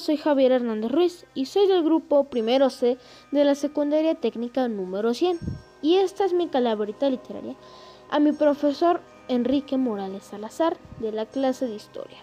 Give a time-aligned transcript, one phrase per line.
[0.00, 2.96] Soy Javier Hernández Ruiz y soy del grupo primero C
[3.32, 5.38] de la secundaria técnica número 100.
[5.82, 7.54] Y esta es mi calaverita literaria
[8.10, 12.18] a mi profesor Enrique Morales Salazar de la clase de historia.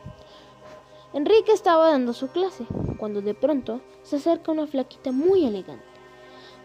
[1.13, 2.65] Enrique estaba dando su clase
[2.97, 5.85] cuando de pronto se acerca una flaquita muy elegante.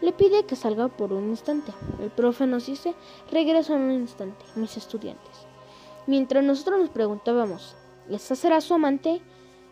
[0.01, 1.71] Le pide que salga por un instante.
[2.01, 2.93] El profe nos dice,
[3.31, 5.47] regreso en un instante, mis estudiantes.
[6.07, 7.77] Mientras nosotros nos preguntábamos,
[8.09, 9.21] ¿esa será su amante?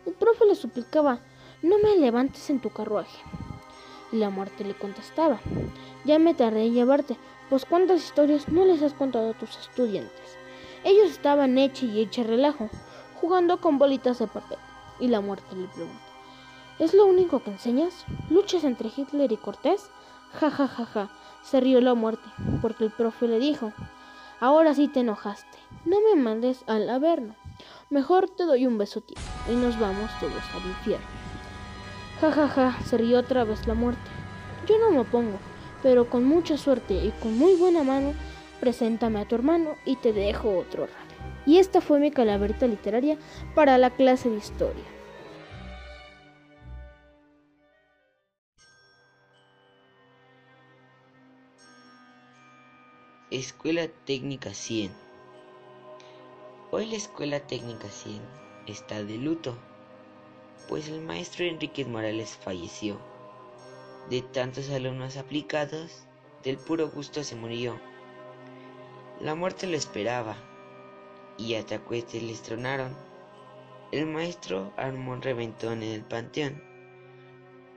[0.05, 1.19] El profe le suplicaba,
[1.61, 3.19] no me levantes en tu carruaje.
[4.13, 5.41] Y la muerte le contestaba,
[6.05, 7.17] ya me tardé en llevarte,
[7.49, 10.40] pues cuántas historias no les has contado a tus estudiantes.
[10.83, 12.69] Ellos estaban hecha y hecha relajo,
[13.19, 14.57] jugando con bolitas de papel.
[14.99, 16.01] Y la muerte le pregunta,
[16.79, 18.05] ¿es lo único que enseñas?
[18.29, 19.89] ¿Luchas entre Hitler y Cortés?
[20.33, 21.09] Ja, ja, ja, ja.
[21.43, 22.27] Se rió la muerte,
[22.61, 23.73] porque el profe le dijo,
[24.39, 27.35] ahora sí te enojaste, no me mandes al averno.
[27.89, 29.17] Mejor te doy un beso tío
[29.49, 31.05] y nos vamos todos al infierno.
[32.21, 34.09] Ja, ja, ja, se rió otra vez la muerte.
[34.67, 35.37] Yo no me opongo,
[35.81, 38.13] pero con mucha suerte y con muy buena mano,
[38.61, 41.15] preséntame a tu hermano y te dejo otro rato.
[41.45, 43.17] Y esta fue mi calaverita literaria
[43.55, 44.85] para la clase de historia.
[53.31, 54.91] Escuela Técnica 100
[56.69, 58.21] Hoy la Escuela Técnica 100
[58.67, 59.57] está de luto,
[60.69, 62.97] pues el maestro Enrique Morales falleció.
[64.09, 66.05] De tantos alumnos aplicados,
[66.43, 67.90] del puro gusto se murió.
[69.21, 70.35] La muerte lo esperaba,
[71.37, 72.97] y a tacuetes les tronaron.
[73.91, 76.63] El maestro armó un reventón en el panteón,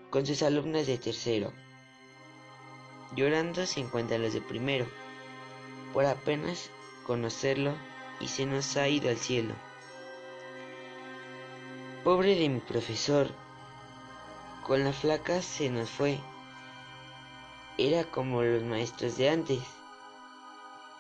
[0.08, 1.52] con sus alumnos de tercero.
[3.14, 4.86] Llorando se encuentran los de primero,
[5.92, 6.70] por apenas
[7.06, 7.74] conocerlo
[8.20, 9.52] y se nos ha ido al cielo.
[12.04, 13.28] Pobre de mi profesor,
[14.66, 16.18] con la flaca se nos fue.
[17.76, 19.60] Era como los maestros de antes,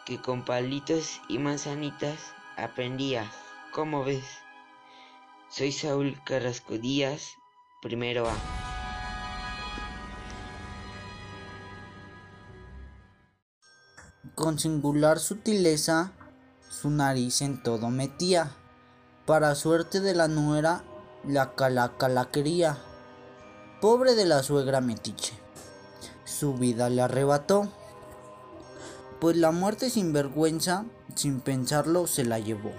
[0.04, 2.18] que con palitos y manzanitas
[2.56, 3.30] aprendía,
[3.72, 4.24] ¿cómo ves?
[5.48, 7.30] Soy Saúl Carrasco Díaz,
[7.80, 8.34] primero A.
[14.34, 16.12] Con singular sutileza,
[16.68, 18.50] su nariz en todo metía.
[19.26, 20.84] Para suerte de la nuera,
[21.24, 22.78] la calaca la quería.
[23.80, 25.32] Pobre de la suegra metiche,
[26.24, 27.72] su vida le arrebató.
[29.24, 32.72] Pues la muerte sin vergüenza, sin pensarlo, se la llevó.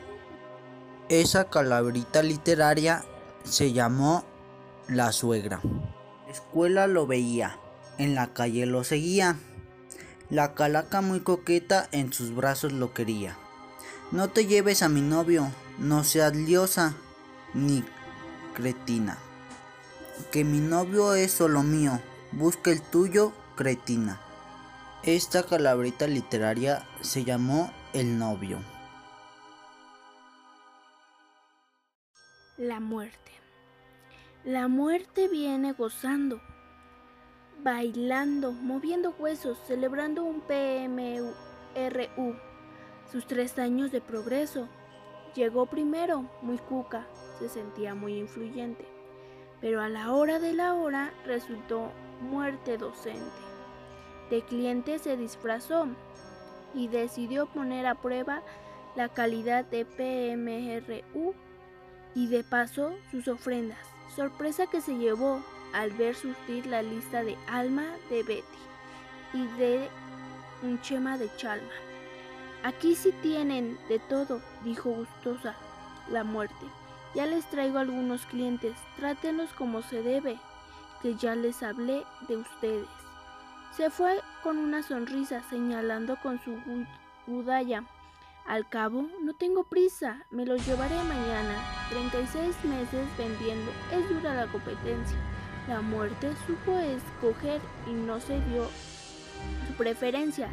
[1.10, 3.04] Esa calaverita literaria
[3.44, 4.24] se llamó
[4.88, 5.60] La suegra.
[6.30, 7.58] escuela lo veía,
[7.98, 9.38] en la calle lo seguía.
[10.30, 13.36] La calaca muy coqueta en sus brazos lo quería.
[14.12, 16.94] No te lleves a mi novio, no seas liosa
[17.56, 17.84] ni
[18.54, 19.18] cretina.
[20.32, 22.00] Que mi novio es solo mío,
[22.34, 24.22] busca el tuyo, cretina.
[25.06, 28.58] Esta calabrita literaria se llamó El novio.
[32.58, 33.32] La muerte.
[34.44, 36.42] La muerte viene gozando,
[37.62, 41.36] bailando, moviendo huesos, celebrando un PMRU
[43.12, 44.68] sus tres años de progreso.
[45.36, 47.06] Llegó primero, muy cuca,
[47.38, 48.88] se sentía muy influyente,
[49.62, 51.92] pero a la hora de la hora resultó
[52.22, 53.45] muerte docente.
[54.30, 55.88] De cliente se disfrazó
[56.74, 58.42] y decidió poner a prueba
[58.96, 61.34] la calidad de PMRU
[62.16, 63.80] y de paso sus ofrendas.
[64.16, 65.42] Sorpresa que se llevó
[65.74, 68.44] al ver surtir la lista de Alma de Betty
[69.34, 69.90] y de
[70.64, 71.74] un Chema de Chalma.
[72.64, 75.56] Aquí sí tienen de todo, dijo gustosa
[76.10, 76.66] la muerte.
[77.14, 80.40] Ya les traigo algunos clientes, trátenos como se debe,
[81.02, 83.05] que ya les hablé de ustedes.
[83.76, 86.56] Se fue con una sonrisa, señalando con su
[87.28, 87.84] gudaya.
[88.46, 91.62] Al cabo, no tengo prisa, me los llevaré mañana.
[91.90, 95.18] 36 meses vendiendo, es dura la competencia.
[95.68, 98.70] La muerte supo escoger y no se dio
[99.68, 100.48] su preferencia.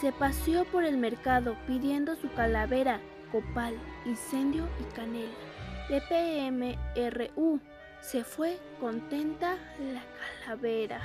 [0.00, 3.00] Se paseó por el mercado pidiendo su calavera,
[3.32, 3.74] copal,
[4.06, 5.28] incendio y canela.
[5.90, 7.60] De PMRU
[8.00, 9.56] se fue contenta
[9.92, 10.02] la
[10.46, 11.02] calavera.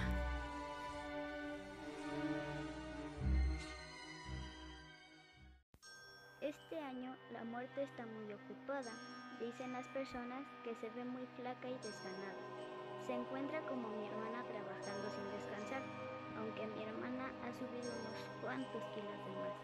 [6.85, 8.91] Año la muerte está muy ocupada.
[9.39, 12.37] Dicen las personas que se ve muy flaca y desganada.
[13.05, 15.81] Se encuentra como mi hermana trabajando sin descansar,
[16.37, 19.57] aunque mi hermana ha subido unos cuantos kilos de más.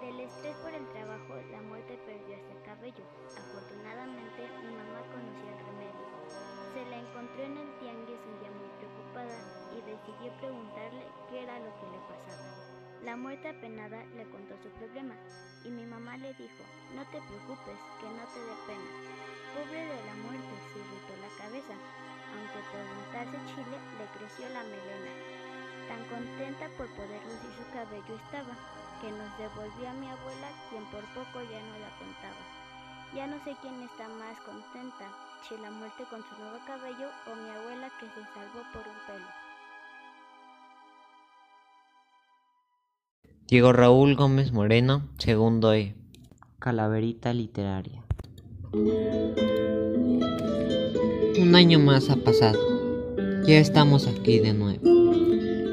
[0.00, 3.04] Del estrés por el trabajo, la muerte perdió ese cabello.
[3.36, 6.08] Afortunadamente, mi mamá conocía el remedio.
[6.72, 9.36] Se la encontró en el tianguis un día muy preocupada
[9.76, 12.71] y decidió preguntarle qué era lo que le pasaba.
[13.02, 15.18] La muerte apenada le contó su problema
[15.64, 16.62] y mi mamá le dijo,
[16.94, 18.90] no te preocupes, que no te dé pena.
[19.58, 21.74] Pobre de la muerte, se irritó la cabeza,
[22.30, 25.12] aunque por untarse chile le creció la melena.
[25.90, 28.54] Tan contenta por poder lucir su cabello estaba,
[29.02, 32.42] que nos devolvió a mi abuela, quien por poco ya no la contaba.
[33.18, 35.10] Ya no sé quién está más contenta,
[35.42, 38.98] si la muerte con su nuevo cabello o mi abuela que se salvó por un
[39.10, 39.41] pelo.
[43.52, 45.92] Diego Raúl Gómez Moreno, segundo E.
[46.58, 48.02] Calaverita literaria.
[51.38, 52.58] Un año más ha pasado.
[53.46, 54.80] Ya estamos aquí de nuevo,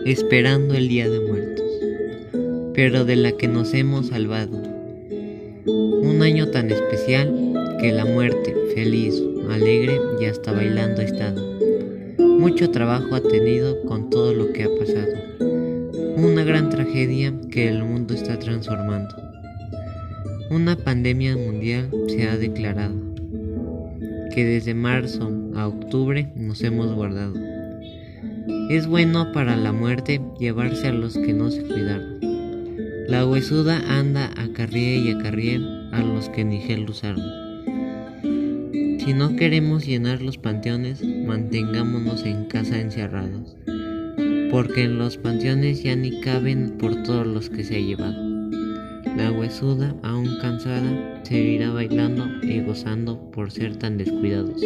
[0.06, 1.72] esperando el Día de Muertos,
[2.74, 4.62] pero de la que nos hemos salvado.
[5.66, 11.42] Un año tan especial que la muerte, feliz, alegre y hasta bailando ha estado.
[12.18, 15.29] Mucho trabajo ha tenido con todo lo que ha pasado
[16.26, 19.16] una gran tragedia que el mundo está transformando.
[20.50, 22.96] Una pandemia mundial se ha declarado,
[24.34, 27.36] que desde marzo a octubre nos hemos guardado.
[28.70, 32.20] Es bueno para la muerte llevarse a los que no se cuidaron.
[33.08, 35.62] La huesuda anda a carrie y a carrie
[35.92, 37.24] a los que ni gel usaron.
[39.00, 43.56] Si no queremos llenar los panteones, mantengámonos en casa encerrados
[44.52, 48.30] porque en los panteones ya ni caben por todos los que se ha llevado.
[49.16, 54.62] La huesuda, aún cansada, seguirá bailando y gozando por ser tan descuidados.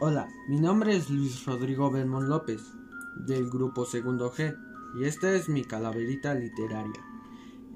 [0.00, 2.62] Hola, mi nombre es Luis Rodrigo Belmont López,
[3.26, 4.56] del grupo Segundo G,
[4.98, 7.09] y esta es mi calaverita literaria.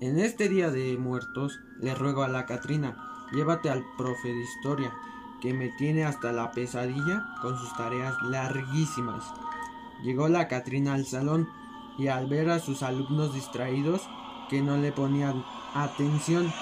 [0.01, 2.97] En este día de muertos le ruego a la Catrina,
[3.33, 4.93] llévate al profe de historia,
[5.41, 9.25] que me tiene hasta la pesadilla con sus tareas larguísimas.
[10.03, 11.49] Llegó la Catrina al salón
[11.97, 14.03] y al ver a sus alumnos distraídos
[14.51, 15.45] que no le ponían
[15.75, 16.53] atención,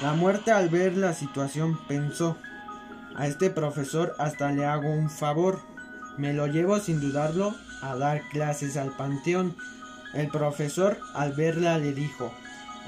[0.00, 2.38] la muerte al ver la situación pensó,
[3.14, 5.60] a este profesor hasta le hago un favor,
[6.16, 9.54] me lo llevo sin dudarlo a dar clases al panteón.
[10.14, 12.32] El profesor al verla le dijo,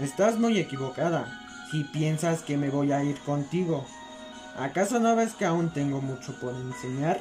[0.00, 1.29] Estás muy equivocada
[1.70, 3.87] si piensas que me voy a ir contigo.
[4.58, 7.20] ¿Acaso no ves que aún tengo mucho por enseñar?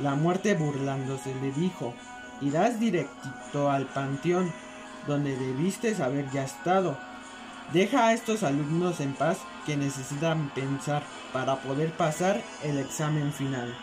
[0.00, 1.94] La muerte burlándose le dijo,
[2.40, 4.52] irás directito al panteón,
[5.08, 6.96] donde debiste haber ya estado.
[7.72, 11.02] Deja a estos alumnos en paz que necesitan pensar
[11.32, 13.76] para poder pasar el examen final.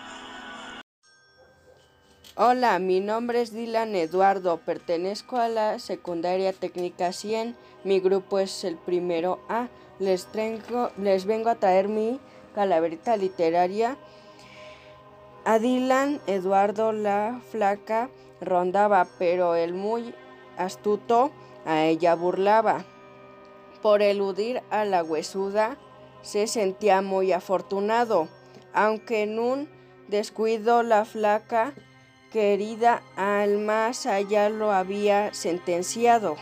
[2.38, 7.56] Hola, mi nombre es Dylan Eduardo, pertenezco a la Secundaria Técnica 100,
[7.86, 9.70] mi grupo es el primero A.
[10.00, 10.28] Les,
[10.98, 12.20] les vengo a traer mi
[12.54, 13.96] calaverita literaria.
[15.46, 18.10] A Dylan Eduardo la flaca
[18.42, 20.14] rondaba, pero el muy
[20.58, 21.32] astuto
[21.66, 22.84] a ella burlaba.
[23.82, 25.78] Por eludir a la huesuda
[26.22, 28.28] se sentía muy afortunado,
[28.74, 29.70] aunque en un
[30.10, 31.74] descuido la flaca
[32.36, 36.36] querida al más allá lo había sentenciado.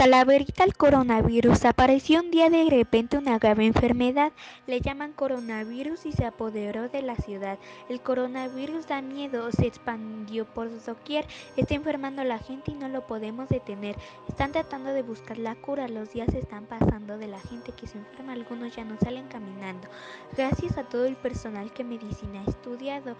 [0.00, 1.66] Calaverita el coronavirus.
[1.66, 4.32] Apareció un día de repente una grave enfermedad.
[4.66, 7.58] Le llaman coronavirus y se apoderó de la ciudad.
[7.90, 11.26] El coronavirus da miedo, se expandió por doquier.
[11.58, 13.94] Está enfermando a la gente y no lo podemos detener.
[14.26, 15.86] Están tratando de buscar la cura.
[15.86, 18.32] Los días están pasando de la gente que se enferma.
[18.32, 19.86] Algunos ya no salen caminando.
[20.34, 23.16] Gracias a todo el personal que medicina ha estudiado.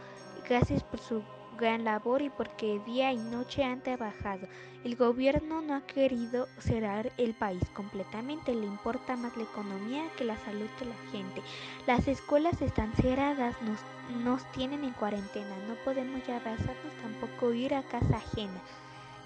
[0.48, 1.22] Gracias por su
[1.60, 4.48] gran labor y porque día y noche han trabajado.
[4.82, 10.24] El gobierno no ha querido cerrar el país completamente, le importa más la economía que
[10.24, 11.42] la salud de la gente.
[11.86, 13.78] Las escuelas están cerradas, nos,
[14.24, 18.60] nos tienen en cuarentena, no podemos ya abrazarnos, tampoco ir a casa ajena.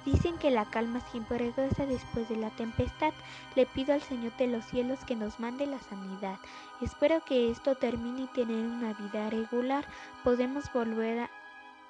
[0.04, 3.14] Dicen que la calma siempre regresa después de la tempestad.
[3.54, 6.36] Le pido al Señor de los cielos que nos mande la sanidad.
[6.82, 9.86] Espero que esto termine y tener una vida regular.
[10.22, 11.30] Podemos volver a,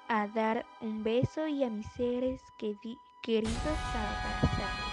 [0.07, 2.41] a dar un beso y a mis seres
[3.23, 3.55] queridos
[3.93, 4.85] a abrazar.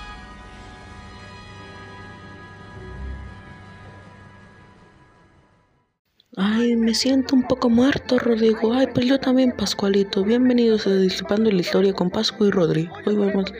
[6.34, 8.72] Ay, me siento un poco muerto, Rodrigo.
[8.72, 10.24] Ay, pero yo también, Pascualito.
[10.24, 12.88] Bienvenidos a Disipando la Historia con Pascu y Rodri.
[13.04, 13.52] Hoy vamos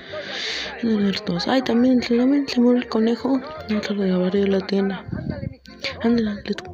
[0.83, 1.49] a muertos.
[1.49, 3.39] Ay, también, también se murió el conejo.
[3.39, 5.05] No lo Nosotros de la tienda.
[6.03, 6.72] Ándale, tú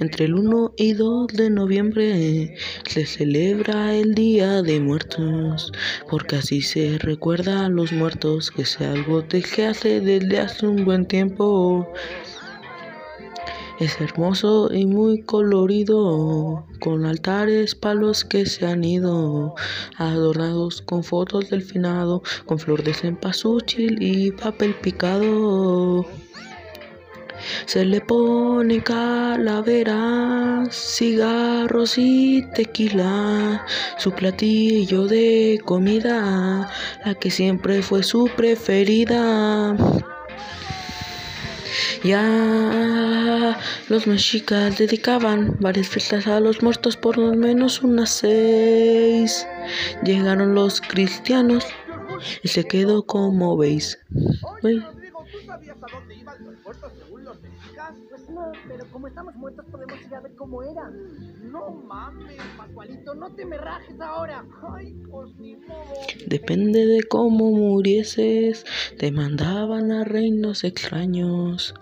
[0.00, 2.54] entre el 1 y 2 de noviembre
[2.86, 5.72] se celebra el Día de Muertos,
[6.10, 10.84] porque así se recuerda a los muertos, que es algo que hace desde hace un
[10.84, 11.88] buen tiempo.
[13.78, 19.54] Es hermoso y muy colorido, con altares, palos que se han ido,
[19.98, 26.06] adornados con fotos del finado, con flor de cempasúchil y papel picado.
[27.66, 33.64] Se le pone calaveras, cigarros y tequila,
[33.98, 36.70] su platillo de comida,
[37.04, 39.76] la que siempre fue su preferida.
[42.02, 49.46] Ya los mexicas dedicaban varias fiestas a los muertos, por lo menos unas seis.
[50.04, 51.66] Llegaron los cristianos
[52.42, 53.98] y se quedó como veis.
[58.68, 60.90] Pero como estamos muertos podemos ir a ver cómo era.
[61.42, 64.44] No mames, Pascualito, no te me rajes ahora.
[64.74, 65.94] Ay, pues ni modo.
[66.26, 68.64] Depende de cómo murieses,
[68.98, 71.74] te mandaban a reinos extraños,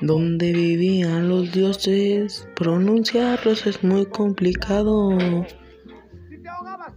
[0.00, 2.48] donde vivían los dioses.
[2.54, 5.10] Pronunciarlos es muy complicado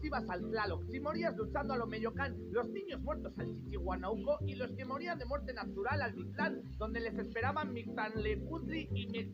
[0.09, 4.55] ibas al Tlaloc, si morías luchando a lo Meyocán, los niños muertos al Chichihuanauco y
[4.55, 9.29] los que morían de muerte natural al Mictlán, donde les esperaban Mictanlecutli y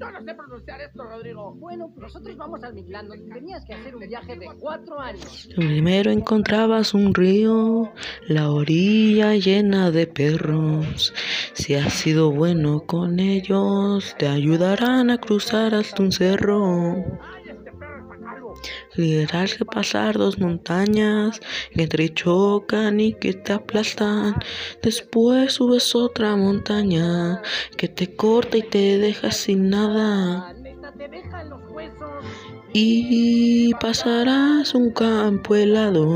[0.00, 1.54] Yo no sé pronunciar esto, Rodrigo.
[1.56, 5.50] Bueno, nosotros vamos al Mictlán, donde tenías que hacer un viaje de cuatro años.
[5.54, 7.92] Primero encontrabas un río,
[8.26, 11.12] la orilla llena de perros.
[11.52, 17.04] Si has sido bueno con ellos, te ayudarán a cruzar hasta un cerro.
[18.96, 21.40] Liderarse pasar dos montañas
[21.72, 24.34] que entre chocan y que te aplastan.
[24.82, 27.42] Después subes otra montaña
[27.76, 30.54] que te corta y te deja sin nada.
[32.72, 36.06] Y pasarás un campo helado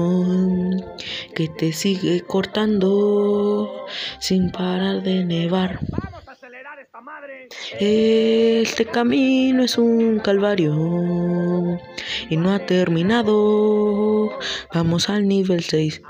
[1.35, 3.87] que te sigue cortando
[4.19, 5.81] sin parar de nevar.
[7.79, 10.75] Este camino es un calvario
[12.29, 14.31] y no ha terminado.
[14.73, 16.03] Vamos al nivel 6.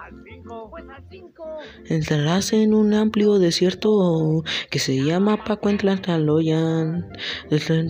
[1.87, 7.11] Entrarás en un amplio desierto que se llama Pacuentlantaloyan.
[7.51, 7.89] Desde...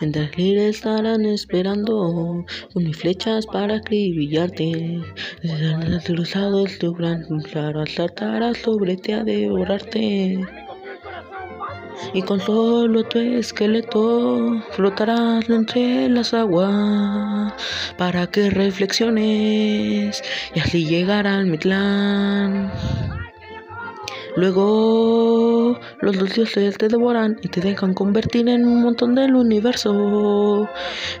[0.00, 5.00] En líderes estarán esperando con mis flechas para acribillarte.
[6.08, 10.40] Los lados de gran claro saltarás sobre ti a devorarte.
[12.12, 17.54] Y con solo tu esqueleto flotarás entre las aguas
[17.96, 20.22] para que reflexiones
[20.54, 22.70] y así llegará mi clan.
[24.36, 30.68] Luego los dos dioses te devoran y te dejan convertir en un montón del universo.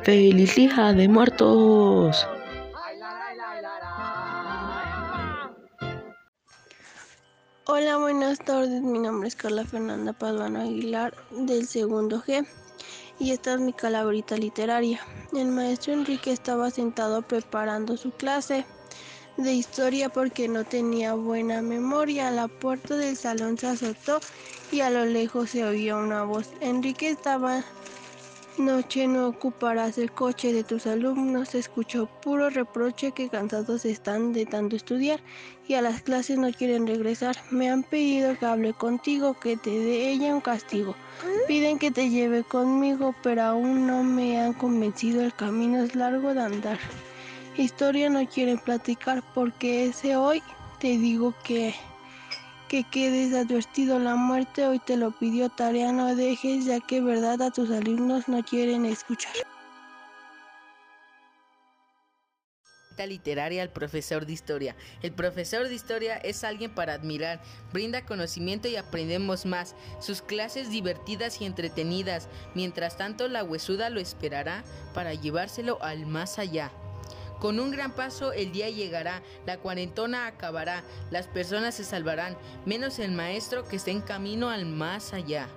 [0.02, 2.28] ¡Feliz día de muertos!
[7.64, 8.82] Hola, buenas tardes.
[8.82, 12.46] Mi nombre es Carla Fernanda Paduano Aguilar del segundo G
[13.18, 15.00] y esta es mi calaverita literaria.
[15.34, 18.66] El maestro Enrique estaba sentado preparando su clase
[19.36, 22.30] de historia porque no tenía buena memoria.
[22.30, 24.20] La puerta del salón se azotó
[24.72, 26.50] y a lo lejos se oía una voz.
[26.60, 27.64] Enrique estaba
[28.58, 31.54] noche no ocuparás el coche de tus alumnos.
[31.54, 35.20] Escuchó puro reproche que cansados están de tanto estudiar
[35.68, 37.36] y a las clases no quieren regresar.
[37.50, 40.94] Me han pedido que hable contigo, que te dé ella un castigo.
[41.46, 45.22] Piden que te lleve conmigo, pero aún no me han convencido.
[45.22, 46.78] El camino es largo de andar
[47.62, 50.42] historia no quieren platicar porque ese hoy
[50.80, 51.74] te digo que
[52.68, 57.40] que quedes advertido la muerte hoy te lo pidió tarea no dejes ya que verdad
[57.42, 59.32] a tus alumnos no quieren escuchar
[63.04, 64.74] literaria al profesor de historia.
[65.02, 69.74] El profesor de historia es alguien para admirar, brinda conocimiento y aprendemos más.
[70.00, 72.28] Sus clases divertidas y entretenidas.
[72.54, 76.72] Mientras tanto, la huesuda lo esperará para llevárselo al más allá.
[77.40, 82.98] Con un gran paso el día llegará, la cuarentona acabará, las personas se salvarán, menos
[82.98, 85.48] el maestro que está en camino al más allá.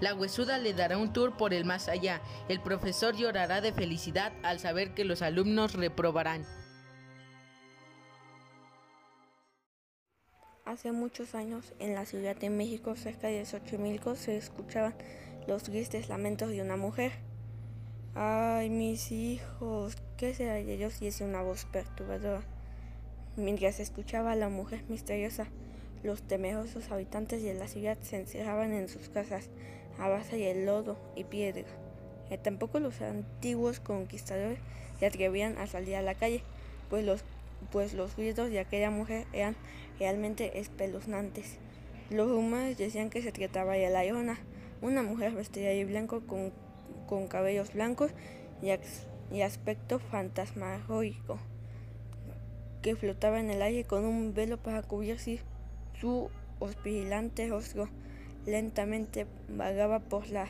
[0.00, 4.32] La huesuda le dará un tour por el más allá, el profesor llorará de felicidad
[4.42, 6.44] al saber que los alumnos reprobarán.
[10.64, 14.94] Hace muchos años, en la Ciudad de México, cerca de Xochimilco, se escuchaban
[15.46, 17.12] los tristes lamentos de una mujer.
[18.14, 21.00] Ay, mis hijos, ¿qué será de ellos?
[21.02, 22.42] Y es una voz perturbadora.
[23.36, 25.48] Mientras escuchaba a la mujer misteriosa,
[26.02, 29.48] los temerosos habitantes de la ciudad se encerraban en sus casas
[29.98, 31.64] a base de lodo y piedra.
[32.30, 34.58] Y tampoco los antiguos conquistadores
[34.98, 36.42] se atrevían a salir a la calle,
[36.90, 37.24] pues los,
[37.72, 39.56] pues los gritos de aquella mujer eran
[39.98, 41.58] realmente espeluznantes.
[42.10, 44.38] Los rumores decían que se trataba de la Iona,
[44.82, 46.52] una mujer vestida de blanco con,
[47.06, 48.12] con cabellos blancos
[48.62, 48.70] y,
[49.32, 51.38] y aspecto fantasmagórico,
[52.82, 55.40] que flotaba en el aire con un velo para cubrirse
[56.00, 57.88] su oscilante rostro.
[58.46, 60.48] Lentamente vagaba por la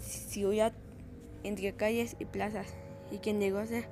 [0.00, 0.72] ciudad
[1.42, 2.74] entre calles y plazas,
[3.10, 3.86] y quien llegó a ser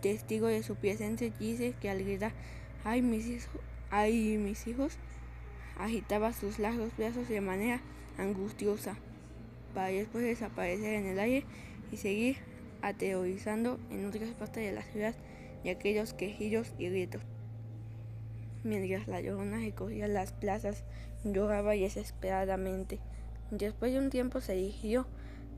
[0.00, 2.32] testigo de su presencia dice que al gritar
[2.84, 3.60] ¡Ay mis hijos!
[3.90, 4.96] ¡Ay mis hijos!
[5.78, 7.80] agitaba sus largos brazos de manera
[8.18, 8.96] angustiosa
[9.74, 11.44] para después desaparecer en el aire
[11.90, 12.36] y seguir
[12.82, 15.14] aterrorizando en otras partes de la ciudad
[15.64, 17.22] de aquellos quejillos y gritos.
[18.62, 20.84] Mientras la llorona recorría las plazas,
[21.24, 22.98] lloraba desesperadamente.
[23.50, 25.06] Después de un tiempo se dirigió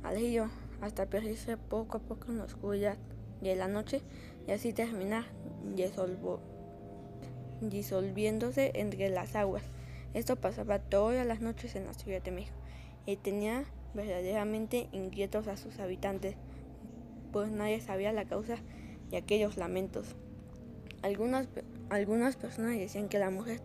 [0.02, 0.50] al río
[0.80, 2.96] hasta perderse poco a poco en la oscuridad
[3.40, 4.02] de la noche
[4.46, 5.24] y así terminar
[7.60, 9.62] disolviéndose entre las aguas.
[10.14, 12.56] Esto pasaba todas las noches en la Ciudad de México
[13.06, 13.64] y tenía
[13.94, 16.36] verdaderamente inquietos a sus habitantes,
[17.32, 18.56] pues nadie sabía la causa
[19.10, 20.14] de aquellos lamentos.
[21.02, 21.48] Algunas,
[21.90, 23.60] algunas personas decían que la mujer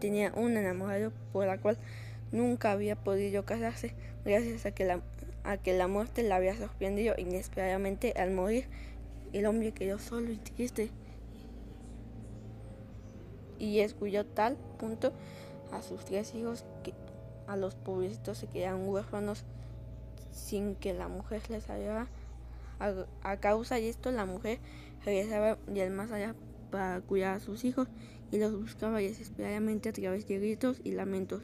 [0.00, 1.78] tenía un enamorado por la cual
[2.32, 5.00] nunca había podido casarse gracias a que la,
[5.44, 8.66] a que la muerte la había sorprendido inesperadamente al morir.
[9.32, 10.90] El hombre quedó solo y triste
[13.58, 15.12] y escuchó tal punto
[15.72, 16.92] a sus tres hijos que
[17.46, 19.44] a los pobrecitos se quedaron huérfanos
[20.32, 22.08] sin que la mujer les ayudara.
[23.22, 24.58] A, causa de esto, la mujer
[25.04, 26.34] regresaba del más allá
[26.70, 27.86] para cuidar a sus hijos
[28.32, 31.42] y los buscaba desesperadamente a través de gritos y lamentos.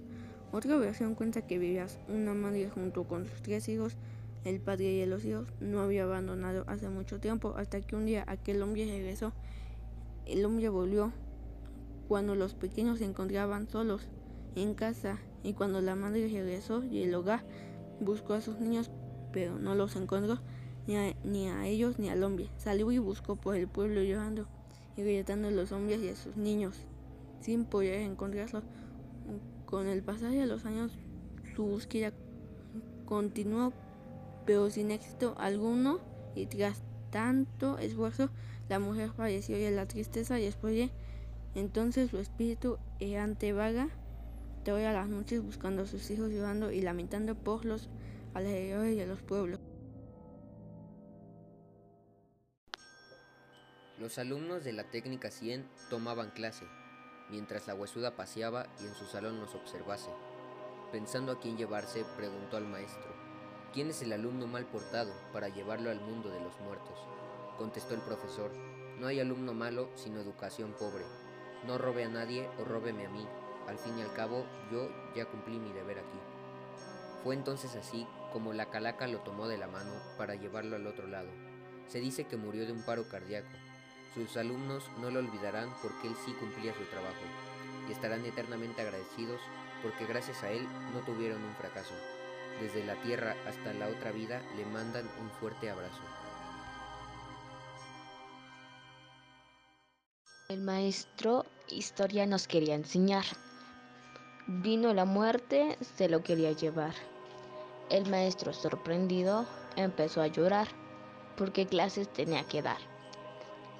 [0.51, 3.96] Otra versión cuenta que vivía una madre junto con sus tres hijos.
[4.44, 8.24] El padre de los hijos no había abandonado hace mucho tiempo hasta que un día
[8.27, 9.33] aquel hombre regresó.
[10.27, 11.12] El hombre volvió
[12.09, 14.09] cuando los pequeños se encontraban solos
[14.57, 17.44] en casa y cuando la madre regresó y el hogar
[18.01, 18.90] buscó a sus niños
[19.33, 20.38] pero no los encontró
[20.88, 22.48] ni a, ellos ni al hombre.
[22.57, 24.46] Salió y buscó por el pueblo llorando
[24.96, 26.77] y gritando a los hombres y a sus niños
[27.40, 28.64] sin poder encontrarlos.
[29.66, 30.92] Con el pasar de los años
[31.55, 32.12] su búsqueda
[33.05, 33.72] continuó
[34.46, 36.01] pero sin éxito alguno
[36.35, 38.31] y tras tanto esfuerzo
[38.70, 40.90] la mujer falleció de la tristeza y después de
[41.55, 43.90] entonces su espíritu errante vaga
[44.64, 47.90] todas las noches buscando a sus hijos llorando y lamentando por los
[48.35, 49.61] alrededores de los pueblos.
[54.09, 56.64] Los alumnos de la técnica 100 tomaban clase,
[57.29, 60.09] mientras la huesuda paseaba y en su salón nos observase.
[60.90, 63.14] Pensando a quién llevarse, preguntó al maestro,
[63.75, 66.99] ¿quién es el alumno mal portado para llevarlo al mundo de los muertos?
[67.59, 68.51] Contestó el profesor,
[68.99, 71.05] no hay alumno malo sino educación pobre.
[71.66, 73.29] No robe a nadie o róbeme a mí.
[73.66, 76.18] Al fin y al cabo, yo ya cumplí mi deber aquí.
[77.23, 81.07] Fue entonces así como la calaca lo tomó de la mano para llevarlo al otro
[81.07, 81.29] lado.
[81.88, 83.49] Se dice que murió de un paro cardíaco.
[84.14, 87.25] Sus alumnos no lo olvidarán porque él sí cumplía su trabajo
[87.88, 89.40] y estarán eternamente agradecidos
[89.83, 91.94] porque gracias a él no tuvieron un fracaso.
[92.61, 96.03] Desde la tierra hasta la otra vida le mandan un fuerte abrazo.
[100.49, 103.25] El maestro historia nos quería enseñar.
[104.47, 106.94] Vino la muerte, se lo quería llevar.
[107.90, 110.68] El maestro sorprendido empezó a llorar
[111.37, 112.98] porque clases tenía que dar.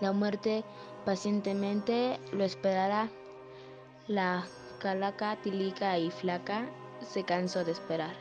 [0.01, 0.65] La muerte
[1.05, 3.09] pacientemente lo esperará.
[4.07, 4.47] La
[4.79, 6.69] calaca, tilica y flaca
[7.03, 8.15] se cansó de esperar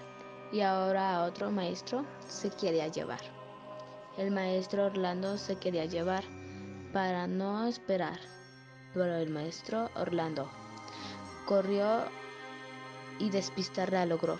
[0.52, 3.22] y ahora a otro maestro se quería llevar.
[4.18, 6.24] El maestro Orlando se quería llevar
[6.94, 8.20] para no esperar
[8.98, 10.50] pero el maestro Orlando
[11.46, 12.06] corrió
[13.20, 14.40] y despistarla logró.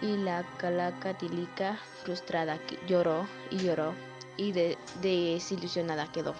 [0.00, 3.94] Y la calaca tilica frustrada lloró y lloró
[4.38, 4.52] y
[5.02, 6.34] desilusionada quedó.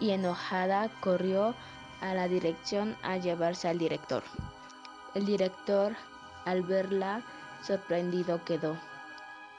[0.00, 1.54] Y enojada corrió
[2.02, 4.22] a la dirección a llevarse al director.
[5.14, 5.96] El director
[6.44, 7.22] al verla
[7.62, 8.76] sorprendido quedó.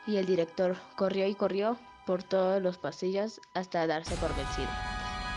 [0.05, 4.69] Y el director corrió y corrió por todos los pasillos hasta darse por vencido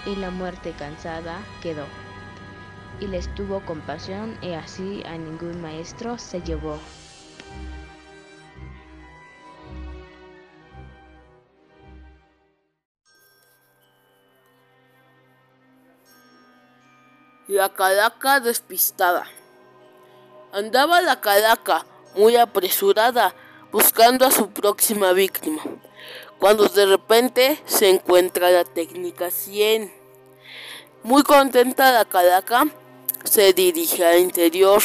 [0.06, 1.84] y la muerte cansada quedó.
[3.00, 6.76] y les tuvo compasión y así a ningún maestro se llevó.
[17.58, 19.26] La calaca despistada.
[20.52, 23.34] Andaba la calaca muy apresurada
[23.72, 25.60] buscando a su próxima víctima,
[26.38, 29.92] cuando de repente se encuentra la técnica 100.
[31.02, 32.68] Muy contenta la calaca
[33.24, 34.80] se dirige al interior.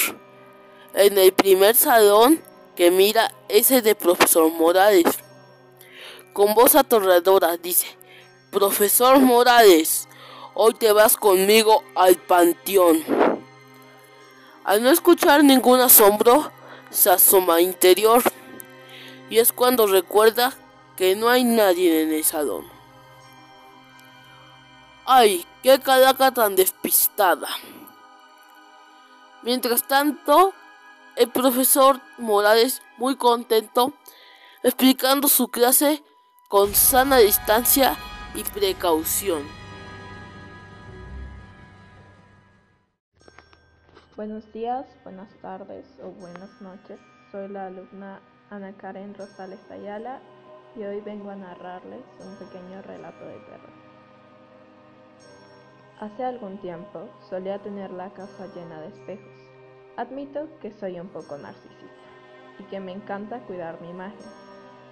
[0.95, 2.41] En el primer salón
[2.75, 5.19] que mira es el de profesor Morales.
[6.33, 7.85] Con voz atorradora dice,
[8.49, 10.07] Profesor Morales,
[10.55, 13.03] hoy te vas conmigo al panteón.
[14.63, 16.51] Al no escuchar ningún asombro,
[16.89, 18.21] se asoma interior
[19.29, 20.53] y es cuando recuerda
[20.95, 22.65] que no hay nadie en el salón.
[25.05, 27.49] ¡Ay, qué calaca tan despistada!
[29.41, 30.53] Mientras tanto,
[31.17, 33.91] el profesor Morales, muy contento,
[34.61, 36.01] explicando su clase
[36.47, 37.97] con sana distancia
[38.35, 39.62] y precaución.
[44.15, 46.99] Buenos días, buenas tardes o buenas noches.
[47.31, 48.19] Soy la alumna
[48.51, 50.21] Ana Karen Rosales Ayala
[50.75, 53.73] y hoy vengo a narrarles un pequeño relato de terror.
[55.99, 59.33] Hace algún tiempo solía tener la casa llena de espejos.
[59.97, 61.87] Admito que soy un poco narcisista
[62.59, 64.29] y que me encanta cuidar mi imagen.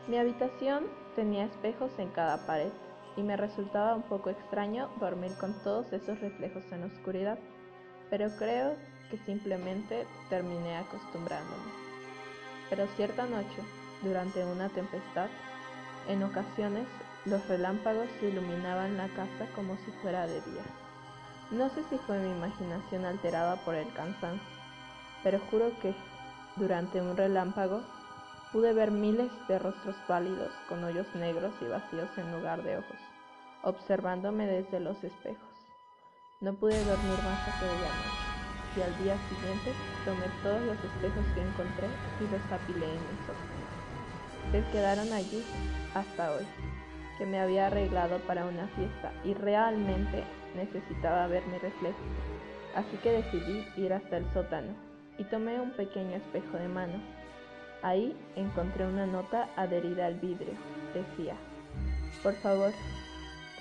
[0.08, 2.72] Mi habitación tenía espejos en cada pared
[3.16, 7.38] y me resultaba un poco extraño dormir con todos esos reflejos en la oscuridad,
[8.10, 8.76] pero creo
[9.12, 11.71] que simplemente terminé acostumbrándome.
[12.69, 13.62] Pero cierta noche,
[14.02, 15.28] durante una tempestad,
[16.08, 16.88] en ocasiones
[17.26, 20.63] los relámpagos iluminaban la casa como si fuera de día.
[21.52, 24.47] No sé si fue mi imaginación alterada por el cansancio,
[25.21, 25.93] pero juro que,
[26.56, 27.84] durante un relámpago,
[28.52, 32.97] pude ver miles de rostros pálidos con hoyos negros y vacíos en lugar de ojos,
[33.63, 35.50] observándome desde los espejos.
[36.39, 38.21] No pude dormir más aquella noche,
[38.76, 39.74] y al día siguiente
[40.06, 41.88] tomé todos los espejos que encontré
[42.20, 43.62] y los apilé en mi sofá.
[44.52, 45.44] Se quedaron allí
[45.94, 46.46] hasta hoy,
[47.18, 50.24] que me había arreglado para una fiesta y realmente
[50.56, 52.00] necesitaba ver mi reflejo,
[52.76, 54.74] así que decidí ir hasta el sótano
[55.18, 57.00] y tomé un pequeño espejo de mano.
[57.84, 60.54] Ahí encontré una nota adherida al vidrio.
[60.94, 61.36] Decía,
[62.24, 62.72] por favor,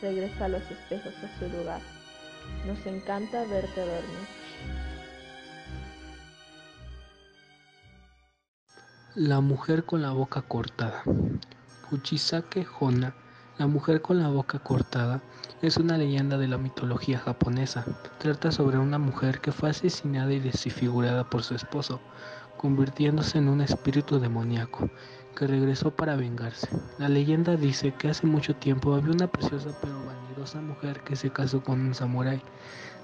[0.00, 1.80] regresa los espejos a su lugar.
[2.66, 4.28] Nos encanta verte dormir.
[9.16, 11.02] La mujer con la boca cortada.
[11.90, 13.14] Uchisake Hona
[13.60, 15.20] la mujer con la boca cortada
[15.60, 17.84] es una leyenda de la mitología japonesa.
[18.18, 22.00] Trata sobre una mujer que fue asesinada y desfigurada por su esposo,
[22.56, 24.88] convirtiéndose en un espíritu demoníaco
[25.36, 26.68] que regresó para vengarse.
[26.96, 31.28] La leyenda dice que hace mucho tiempo había una preciosa pero vanidosa mujer que se
[31.28, 32.40] casó con un samurái.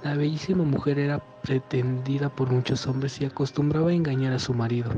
[0.02, 4.90] La bellísima mujer era pretendida por muchos hombres y acostumbraba a engañar a su marido.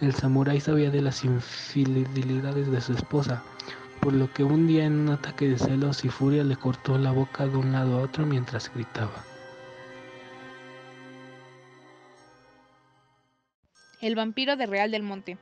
[0.00, 3.42] El samurái sabía de las infidelidades de su esposa,
[4.00, 7.12] por lo que un día en un ataque de celos y furia le cortó la
[7.12, 9.24] boca de un lado a otro mientras gritaba.
[14.00, 15.38] El vampiro de Real del Monte.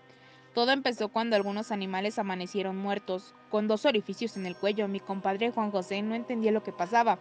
[0.55, 4.89] Todo empezó cuando algunos animales amanecieron muertos, con dos orificios en el cuello.
[4.89, 7.19] Mi compadre Juan José no entendía lo que pasaba.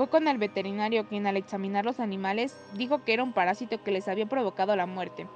[0.00, 3.90] Fue con el veterinario quien al examinar los animales dijo que era un parásito que
[3.90, 5.26] les había provocado la muerte.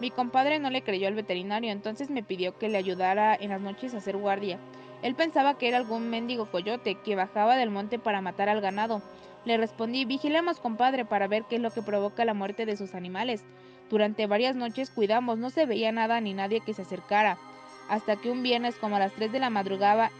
[0.00, 3.60] Mi compadre no le creyó al veterinario, entonces me pidió que le ayudara en las
[3.60, 4.60] noches a hacer guardia.
[5.02, 9.02] Él pensaba que era algún mendigo coyote que bajaba del monte para matar al ganado.
[9.44, 12.94] Le respondí, vigilemos compadre para ver qué es lo que provoca la muerte de sus
[12.94, 13.42] animales.
[13.90, 17.38] Durante varias noches cuidamos, no se veía nada ni nadie que se acercara.
[17.88, 20.12] Hasta que un viernes como a las 3 de la madrugada,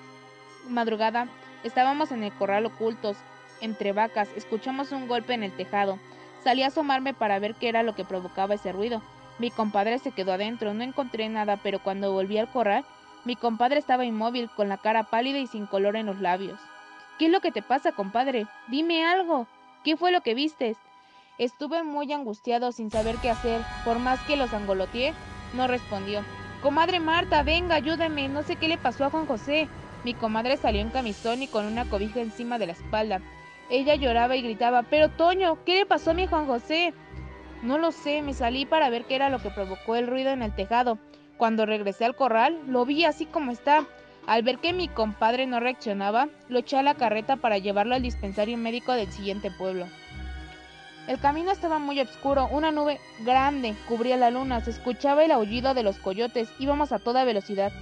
[0.68, 1.28] madrugada
[1.62, 3.16] estábamos en el corral ocultos,
[3.62, 5.98] entre vacas, escuchamos un golpe en el tejado.
[6.44, 9.00] Salí a asomarme para ver qué era lo que provocaba ese ruido.
[9.38, 12.84] Mi compadre se quedó adentro, no encontré nada, pero cuando volví al corral
[13.24, 16.58] mi compadre estaba inmóvil, con la cara pálida y sin color en los labios.
[17.18, 18.46] ¿Qué es lo que te pasa, compadre?
[18.66, 19.46] Dime algo.
[19.84, 20.76] ¿Qué fue lo que vistes?
[21.38, 23.60] Estuve muy angustiado sin saber qué hacer.
[23.84, 25.14] Por más que los angoloteé,
[25.54, 26.24] no respondió.
[26.62, 28.28] Comadre Marta, venga, ayúdame.
[28.28, 29.68] No sé qué le pasó a Juan José.
[30.02, 33.20] Mi comadre salió en camisón y con una cobija encima de la espalda.
[33.70, 36.92] Ella lloraba y gritaba, pero Toño, ¿qué le pasó a mi Juan José?
[37.62, 40.42] No lo sé, me salí para ver qué era lo que provocó el ruido en
[40.42, 40.98] el tejado.
[41.36, 43.86] Cuando regresé al corral, lo vi así como está.
[44.26, 48.02] Al ver que mi compadre no reaccionaba, lo eché a la carreta para llevarlo al
[48.02, 49.86] dispensario médico del siguiente pueblo.
[51.08, 55.74] El camino estaba muy oscuro, una nube grande cubría la luna, se escuchaba el aullido
[55.74, 57.72] de los coyotes, íbamos a toda velocidad.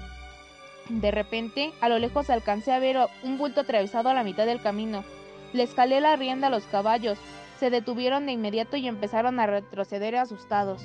[0.89, 4.63] De repente, a lo lejos alcancé a ver un bulto atravesado a la mitad del
[4.63, 5.05] camino.
[5.53, 7.19] Le escalé la rienda a los caballos,
[7.59, 10.83] se detuvieron de inmediato y empezaron a retroceder asustados.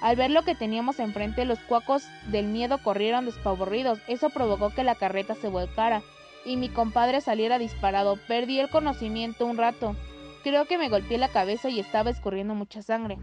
[0.00, 3.98] Al ver lo que teníamos enfrente, los cuacos del miedo corrieron despavoridos.
[4.08, 6.02] Eso provocó que la carreta se volcara
[6.44, 8.16] y mi compadre saliera disparado.
[8.28, 9.96] Perdí el conocimiento un rato.
[10.44, 13.18] Creo que me golpeé la cabeza y estaba escurriendo mucha sangre.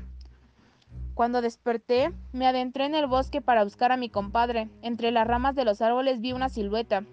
[1.14, 4.68] Cuando desperté, me adentré en el bosque para buscar a mi compadre.
[4.82, 7.06] Entre las ramas de los árboles vi una silueta.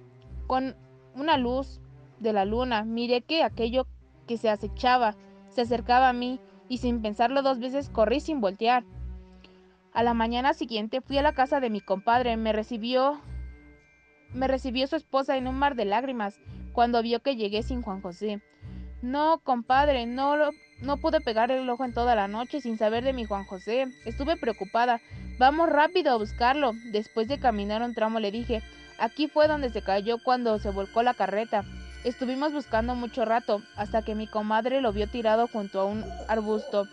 [0.46, 0.74] Con
[1.14, 1.80] una luz
[2.20, 3.86] de la luna, miré que aquello
[4.26, 5.16] que se acechaba
[5.48, 8.84] se acercaba a mí y sin pensarlo dos veces corrí sin voltear.
[9.92, 12.36] A la mañana siguiente fui a la casa de mi compadre.
[12.36, 13.20] Me recibió
[14.32, 16.38] me recibió su esposa en un mar de lágrimas
[16.72, 18.40] cuando vio que llegué sin Juan José.
[19.02, 20.36] No, compadre, no,
[20.82, 23.88] no pude pegar el ojo en toda la noche sin saber de mi Juan José.
[24.04, 25.00] Estuve preocupada.
[25.38, 26.72] Vamos rápido a buscarlo.
[26.92, 28.62] Después de caminar un tramo le dije,
[28.98, 31.64] aquí fue donde se cayó cuando se volcó la carreta.
[32.02, 36.86] Estuvimos buscando mucho rato, hasta que mi comadre lo vio tirado junto a un arbusto.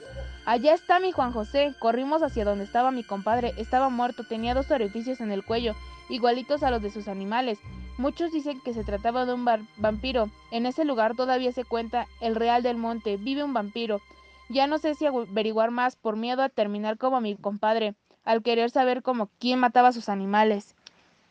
[0.46, 1.74] Allá está mi Juan José.
[1.80, 3.54] Corrimos hacia donde estaba mi compadre.
[3.58, 5.76] Estaba muerto, tenía dos orificios en el cuello,
[6.10, 7.58] igualitos a los de sus animales.
[7.98, 9.46] Muchos dicen que se trataba de un
[9.78, 10.30] vampiro.
[10.52, 13.16] En ese lugar todavía se cuenta el Real del Monte.
[13.16, 14.02] Vive un vampiro.
[14.50, 18.72] Ya no sé si averiguar más por miedo a terminar como mi compadre, al querer
[18.72, 20.76] saber como quién mataba a sus animales.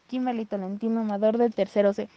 [0.09, 2.09] Kimberly Tolentino, amador del tercero C.